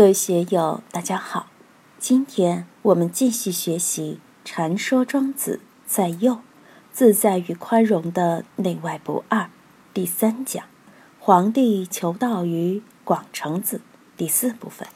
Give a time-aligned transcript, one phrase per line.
[0.00, 1.48] 各位学友，大家好。
[1.98, 6.40] 今天我们继续学习《禅说庄子在右
[6.90, 9.40] 自在与宽容的内外不二》
[9.92, 10.64] 第三讲
[11.20, 13.82] “皇帝求道于广成子”
[14.16, 14.88] 第四部分。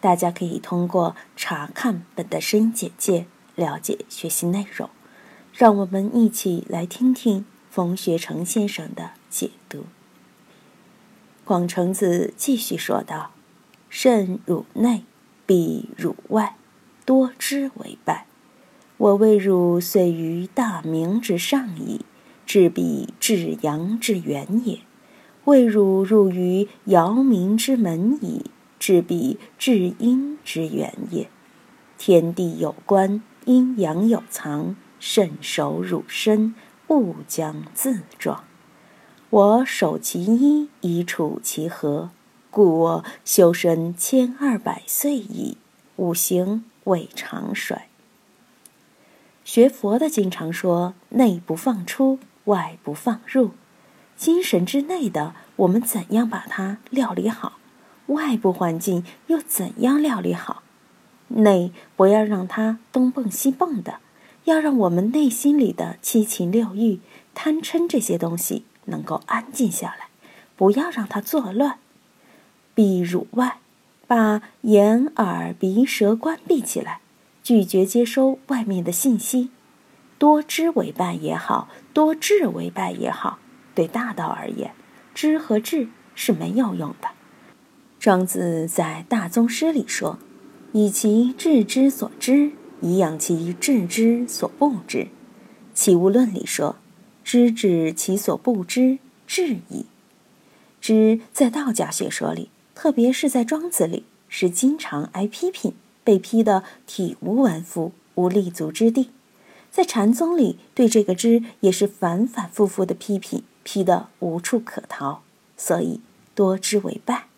[0.00, 3.26] 大家可以通过查看本的声音简介
[3.56, 4.88] 了解学习内容。
[5.52, 9.86] 让我们一起来听听冯学成先生的解读。
[11.44, 13.32] 广成子继续说道。
[13.88, 15.04] 慎汝内，
[15.46, 16.56] 必汝外，
[17.04, 18.26] 多知为败。
[18.98, 22.00] 我谓汝虽于大明之上矣，
[22.46, 24.78] 至彼至阳之源也；
[25.44, 28.46] 谓汝入于尧明之门矣，
[28.78, 31.28] 至彼至阴之源也。
[31.98, 36.54] 天地有关，阴阳有藏，慎守汝身，
[36.88, 38.44] 勿将自壮。
[39.30, 42.10] 我守其一，以处其和。
[42.56, 45.58] 故我修身千二百岁矣，
[45.96, 47.86] 五行未尝衰。
[49.44, 53.50] 学佛的经常说内不放出，外不放入，
[54.16, 57.58] 精神之内的我们怎样把它料理好？
[58.06, 60.62] 外部环境又怎样料理好？
[61.28, 63.98] 内不要让它东蹦西蹦的，
[64.44, 67.00] 要让我们内心里的七情六欲、
[67.34, 70.08] 贪嗔这些东西能够安静下来，
[70.56, 71.80] 不要让它作乱。
[72.76, 73.56] 闭乳外，
[74.06, 77.00] 把眼、耳、鼻、舌关闭起来，
[77.42, 79.48] 拒绝接收外面的信息。
[80.18, 83.38] 多知为败也好，多智为败也好，
[83.74, 84.72] 对大道而言，
[85.14, 87.08] 知和智是没有用的。
[87.98, 90.18] 庄子在大宗师里说
[90.72, 92.52] ：“以其智之所知，
[92.82, 94.98] 以养其智之所不知。”
[95.72, 96.76] 《齐物论》里说
[97.24, 99.86] ：“知止其所不知，智矣。”
[100.78, 102.50] 知在道家学说里。
[102.76, 105.72] 特别是在庄子里，是经常挨批评，
[106.04, 109.08] 被批得体无完肤、无立足之地；
[109.70, 115.22] 在禅宗里，对这个知也是反反复复的批评，批得无处可逃。
[115.56, 116.00] 所以
[116.34, 117.28] 多知为败。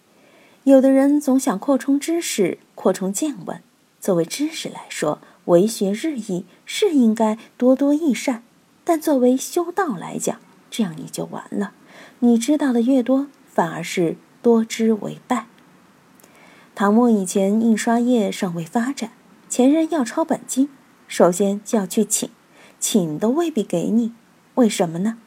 [0.65, 3.63] 有的人总想扩充知识、扩充见闻。
[4.01, 8.43] 作为知识来说，为学日益是应该多多益善；
[8.83, 11.75] 但作为修道来讲，这样你就完了。
[12.19, 14.17] 你知道的越多，反而是。
[14.49, 15.45] 多之为败。
[16.75, 19.11] 唐末以前，印刷业尚未发展，
[19.47, 20.71] 前人要抄本经，
[21.07, 22.31] 首先就要去请，
[22.81, 24.15] 请都未必给你。
[24.55, 25.19] 为什么呢？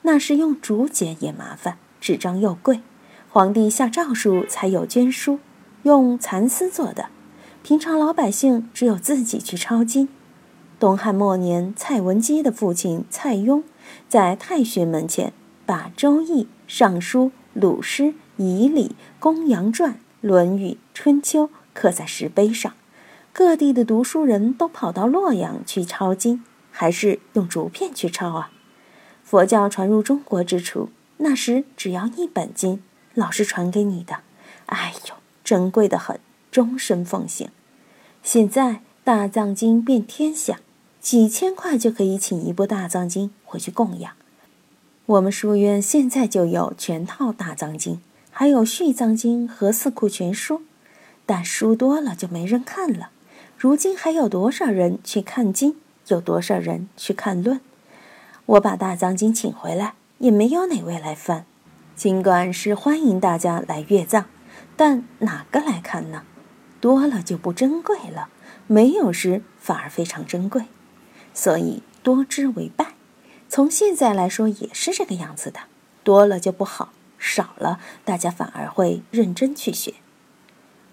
[0.00, 2.80] 那是用竹简也麻烦，纸张又贵，
[3.28, 5.40] 皇帝下诏书才有绢书，
[5.82, 7.10] 用蚕丝做的，
[7.62, 10.08] 平常老百姓只有自己去抄经。
[10.78, 13.62] 东汉末年，蔡文姬的父亲蔡邕，
[14.08, 15.34] 在太学门前
[15.66, 18.04] 把《周易》《尚书》《鲁诗》。
[18.40, 19.92] 《仪礼》《公羊传》
[20.22, 22.72] 《论语》《春秋》刻在石碑上，
[23.34, 28.50] 各地的读书人都跑到洛阳去抄经，还是用竹片去抄啊？
[29.22, 34.20] 佛教传入中国之初，那时只要一本经，老师传给你的，
[34.64, 36.18] 哎呦，珍贵的很，
[36.50, 37.50] 终身奉行。
[38.22, 40.60] 现在大藏经遍天下，
[40.98, 44.14] 几千块就可以请一部大藏经回去供养。
[45.04, 48.00] 我们书院现在就有全套大藏经。
[48.40, 50.60] 还有《续藏经》和《四库全书》，
[51.26, 53.10] 但书多了就没人看了。
[53.58, 55.76] 如今还有多少人去看经？
[56.06, 57.60] 有多少人去看论？
[58.46, 61.44] 我把大藏经请回来，也没有哪位来翻。
[61.94, 64.24] 尽管是欢迎大家来阅藏，
[64.74, 66.22] 但哪个来看呢？
[66.80, 68.30] 多了就不珍贵了，
[68.66, 70.64] 没有时反而非常珍贵。
[71.34, 72.94] 所以多之为败。
[73.50, 75.60] 从现在来说也是这个样子的，
[76.02, 76.94] 多了就不好。
[77.20, 79.94] 少了，大家反而会认真去学。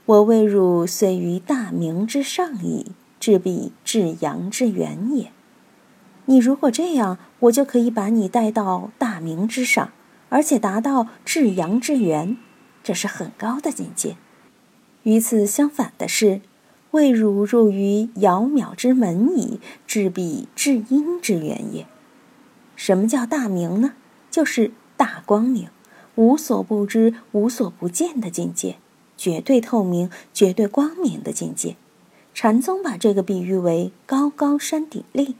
[0.06, 5.32] 我谓汝虽于大明之上矣，至彼至阳之源也。
[6.26, 9.92] 你如果这样，我就可以把你带到大明之上，
[10.30, 12.38] 而且达到至阳之源，
[12.84, 14.18] 这是很高的境界。
[15.04, 16.41] 与此相反的是，
[16.91, 21.88] 谓汝入于窈窕之门矣，至彼至阴之源也。
[22.76, 23.94] 什么叫大明呢？
[24.30, 25.70] 就是大光明。
[26.17, 28.78] 无所不知、无所不见的境界，
[29.16, 31.75] 绝对透明、绝对光明的境界。
[32.34, 35.35] 禅宗把这个比喻为高高山顶立，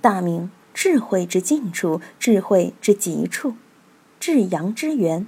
[0.00, 3.54] 大明智慧之近处，智慧之极处，
[4.18, 5.26] 至阳之源。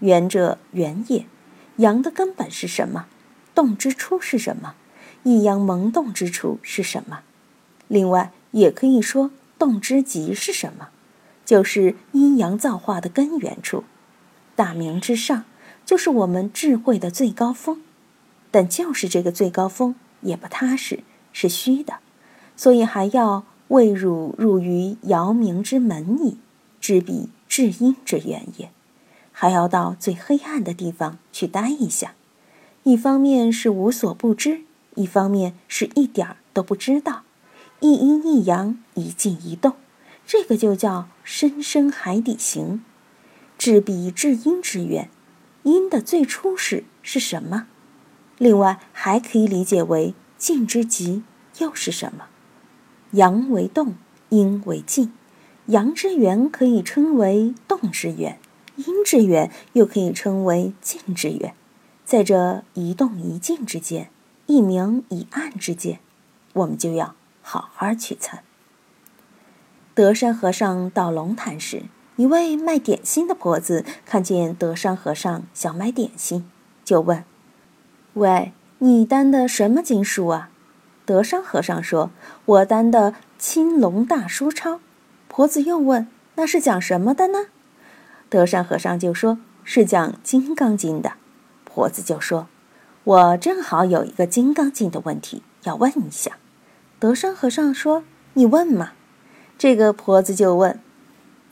[0.00, 1.24] 源者源也，
[1.76, 3.06] 阳的根本是什么？
[3.54, 4.74] 动之初是什么？
[5.22, 7.20] 一阳萌动之处是什么？
[7.88, 10.88] 另外，也可以说动之极是什么？
[11.46, 13.84] 就是阴阳造化的根源处。
[14.62, 15.44] 大明之上，
[15.84, 17.82] 就是我们智慧的最高峰。
[18.52, 21.94] 但就是这个最高峰也不踏实，是虚的，
[22.54, 26.36] 所以还要未汝入于遥冥之门矣，
[26.80, 28.70] 知彼至阴之源也。
[29.32, 32.14] 还要到最黑暗的地方去待一下，
[32.84, 34.60] 一方面是无所不知，
[34.94, 37.24] 一方面是一点儿都不知道，
[37.80, 39.74] 一阴一阳，一静一动，
[40.24, 42.84] 这个就叫深深海底行，
[43.62, 45.08] 至彼至阴之源。
[45.62, 47.68] 阴的最初始是什么？
[48.36, 51.22] 另外还可以理解为静之极
[51.58, 52.24] 又是什么？
[53.12, 53.94] 阳为动，
[54.30, 55.12] 阴为静，
[55.66, 58.40] 阳之源可以称为动之源，
[58.74, 61.54] 阴之源又可以称为静之源。
[62.04, 64.10] 在这一动一静之间，
[64.46, 66.00] 一明一暗之间，
[66.54, 68.42] 我们就要好好去参。
[69.94, 71.84] 德山和尚到龙潭时。
[72.22, 76.48] 一位卖点心的婆子看见德山和尚想买点心，
[76.84, 77.24] 就问
[78.14, 80.50] ：“喂，你担的什么经书啊？”
[81.04, 82.12] 德山和尚说
[82.46, 83.10] ：“我担的
[83.40, 84.74] 《青龙大书钞》。”
[85.26, 87.46] 婆子又问：“那是讲什么的呢？”
[88.30, 91.14] 德山和尚就说：“是讲《金刚经》的。”
[91.66, 92.46] 婆子就说
[93.02, 96.38] ：“我正好有一个《金刚经》的问题要问一下。”
[97.00, 98.04] 德山和尚说
[98.34, 98.92] ：“你问嘛。”
[99.58, 100.74] 这个婆子就问。《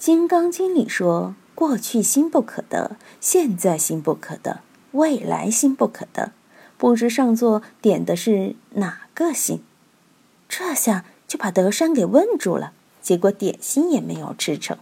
[0.00, 4.60] 金刚经》里说：“过去心不可得，现在心不可得，
[4.92, 6.32] 未来心不可得。”
[6.78, 9.62] 不知上座点的是哪个心？
[10.48, 12.72] 这下就把德山给问住了。
[13.02, 14.78] 结果点心也没有吃成。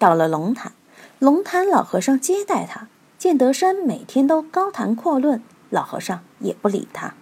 [0.00, 0.72] 到了龙潭，
[1.20, 2.88] 龙潭老和尚接待他，
[3.18, 7.14] 见德山每天都高谈阔论，老和尚也不理他。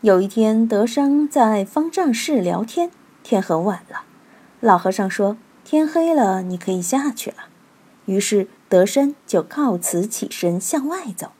[0.00, 2.90] 有一天，德山在方丈室聊天，
[3.22, 4.02] 天很晚了，
[4.58, 5.36] 老和尚说。
[5.64, 7.48] 天黑了，你可以下去了。
[8.04, 11.32] 于是德山就告辞起身向外走，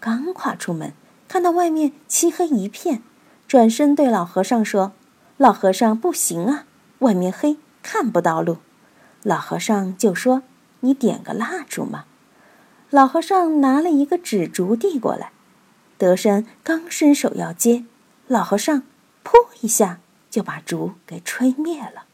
[0.00, 0.92] 刚跨出门，
[1.28, 3.02] 看到外面漆黑一片，
[3.46, 4.92] 转身对老和尚说
[5.38, 6.64] ：“老和尚，不行啊，
[6.98, 8.56] 外面黑，看不到路。”
[9.22, 10.42] 老和尚就说
[10.80, 12.06] ：“你点个蜡烛嘛。”
[12.90, 15.30] 老和尚拿了一个纸烛递过来，
[15.96, 17.84] 德山刚伸手要接，
[18.26, 18.82] 老和尚
[19.22, 19.30] “噗”
[19.62, 22.06] 一下就把烛给吹灭了。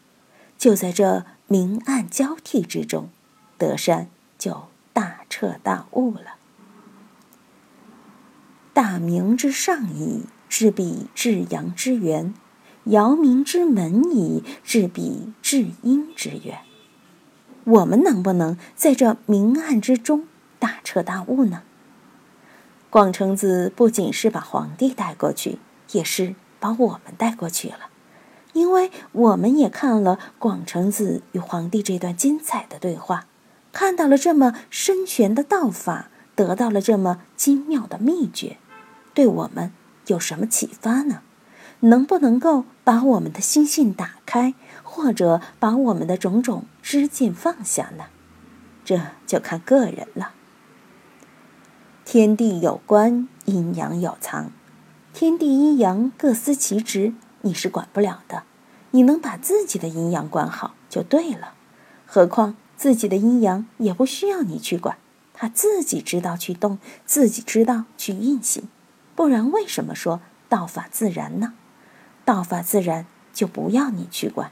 [0.59, 1.25] 就在这。
[1.47, 3.09] 明暗交替之中，
[3.57, 6.37] 德山就大彻大悟了。
[8.73, 12.33] 大明之上矣，至彼至阳之源；
[12.85, 16.59] 尧明之门矣，至彼至阴之源。
[17.63, 20.27] 我们能不能在这明暗之中
[20.57, 21.61] 大彻大悟呢？
[22.89, 25.59] 广成子不仅是把皇帝带过去，
[25.91, 27.89] 也是把我们带过去了。
[28.55, 33.27] 因为我们也看了广成子与皇帝这段精彩的对话，
[33.73, 38.57] 看到了这么深玄的道法，得到了这么精妙的秘诀，
[39.13, 39.73] 对我们
[40.07, 41.21] 有什么启发呢？
[41.81, 44.53] 能不能够把我们的心性打开，
[44.83, 48.05] 或者把我们的种种知见放下呢？
[48.85, 50.31] 这就看个人了。
[52.05, 54.51] 天地有关，阴阳有藏，
[55.13, 57.13] 天地阴阳各司其职。
[57.45, 58.41] 你是管不了的，
[58.89, 61.53] 你能把自己的阴阳管好就对了。
[62.07, 64.97] 何况自己的阴阳也不需要你去管，
[65.31, 68.67] 他自己知道去动，自己知道去运行。
[69.13, 71.53] 不然为什么说道法自然呢？
[72.25, 74.49] 道法自然就不要你去管，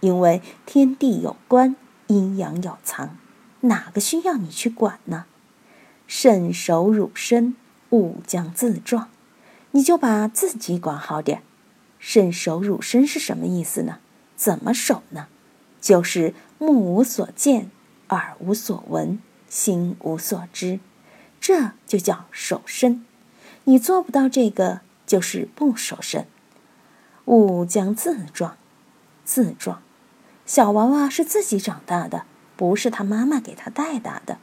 [0.00, 1.76] 因为天地有关，
[2.08, 3.16] 阴阳有藏，
[3.60, 5.26] 哪个需要你去管呢？
[6.08, 7.54] 慎守汝身，
[7.90, 9.08] 勿将自撞。
[9.70, 11.42] 你就把自己管好点。
[12.08, 13.98] 慎守汝身是什么意思呢？
[14.36, 15.26] 怎么守呢？
[15.80, 17.68] 就是目无所见，
[18.10, 20.78] 耳无所闻，心无所知，
[21.40, 23.04] 这就叫守身。
[23.64, 26.28] 你做不到这个，就是不守身。
[27.24, 28.56] 勿将自壮，
[29.24, 29.82] 自壮。
[30.46, 32.22] 小娃娃是自己长大的，
[32.56, 34.38] 不是他妈妈给他带大的，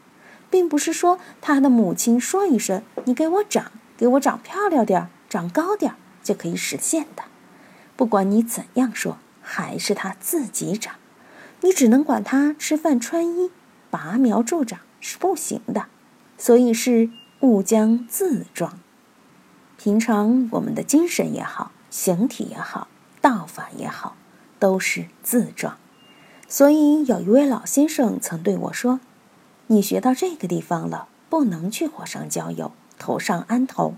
[0.50, 7.24] 并不是说他的母亲说一声“你给我长，给我长漂亮点儿，长高点儿”就可以实现的。
[7.96, 10.96] 不管你怎样说，还是他自己长，
[11.62, 13.52] 你只能管他吃饭穿衣，
[13.90, 15.88] 拔苗助长是不行的。
[16.38, 17.10] 所以是
[17.42, 18.80] 勿将自壮。
[19.78, 22.88] 平常我们的精神也好，形体也好，
[23.22, 24.18] 道法也好，
[24.60, 25.78] 都是自壮。
[26.48, 29.00] 所以有一位老先生曾对我说
[29.68, 33.94] ：“你学到这个地方了，不能去火上浇油，头上安头，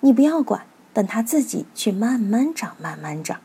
[0.00, 3.40] 你不要管。”等它自己去慢慢长，慢慢长，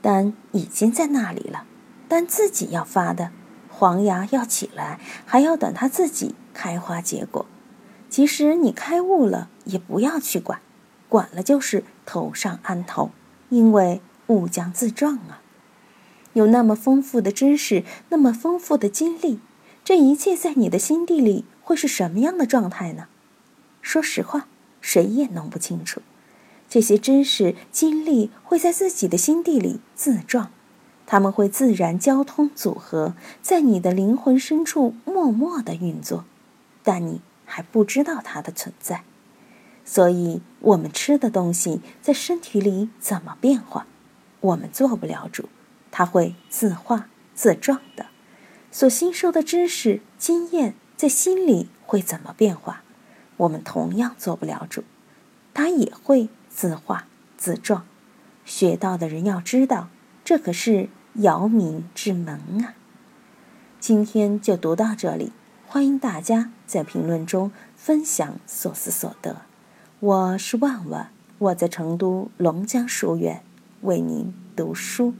[0.00, 1.66] 但已经在那里了。
[2.08, 3.30] 但自己要发的
[3.68, 7.44] 黄芽要起来，还要等它自己开花结果。
[8.08, 10.60] 即使你开悟了，也不要去管，
[11.08, 13.10] 管了就是头上安头，
[13.50, 15.42] 因为物将自壮啊。
[16.32, 19.40] 有那么丰富的知识，那么丰富的经历，
[19.84, 23.06] 这一切在你的心地里会是什么样的状态呢？
[23.80, 24.46] 说实话，
[24.80, 26.02] 谁也弄不清楚。
[26.70, 30.52] 这些知识、经历会在自己的心地里自壮，
[31.04, 36.24] 他们会自然交通组合，在你的灵魂深处默默的运作，
[36.84, 39.02] 但你还不知道它的存在。
[39.84, 43.88] 所以，我们吃的东西在身体里怎么变化，
[44.40, 45.48] 我们做不了主。
[45.90, 48.06] 它会自化自壮的，
[48.70, 52.84] 所吸收的知识经验在心里会怎么变化？
[53.38, 54.84] 我们同样做不了主，
[55.52, 56.28] 它也会
[56.60, 57.06] 自画
[57.38, 57.86] 自状。
[58.44, 59.88] 学到的人要知道，
[60.22, 62.74] 这可是姚明之门啊！
[63.78, 65.32] 今天就读到这里，
[65.66, 69.40] 欢迎大家在评论中分享所思所得。
[70.00, 73.42] 我是万万，我在成都龙江书院
[73.80, 75.14] 为您读书。